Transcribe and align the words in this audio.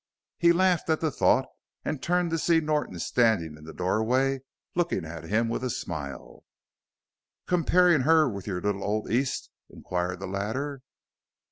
He 0.39 0.51
laughed 0.51 0.89
at 0.89 0.99
the 0.99 1.11
thought 1.11 1.45
and 1.85 2.01
turned 2.01 2.31
to 2.31 2.39
see 2.39 2.59
Norton 2.59 2.97
standing 2.97 3.55
in 3.55 3.65
the 3.65 3.71
doorway 3.71 4.39
looking 4.73 5.05
at 5.05 5.25
him 5.25 5.47
with 5.47 5.63
a 5.63 5.69
smile. 5.69 6.43
"Comparin' 7.45 8.01
her 8.01 8.27
with 8.27 8.47
your 8.47 8.61
little 8.61 8.83
old 8.83 9.11
East?" 9.11 9.51
inquired 9.69 10.19
the 10.19 10.25
latter. 10.25 10.81